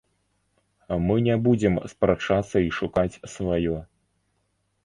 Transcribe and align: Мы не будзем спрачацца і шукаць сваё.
Мы 1.07 1.17
не 1.27 1.35
будзем 1.47 1.75
спрачацца 1.93 2.57
і 2.69 2.73
шукаць 2.81 3.19
сваё. 3.35 3.77